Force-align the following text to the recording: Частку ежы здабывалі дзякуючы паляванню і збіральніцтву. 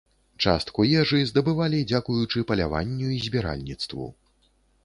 Частку 0.45 0.85
ежы 1.01 1.19
здабывалі 1.31 1.83
дзякуючы 1.93 2.45
паляванню 2.53 3.13
і 3.17 3.21
збіральніцтву. 3.27 4.09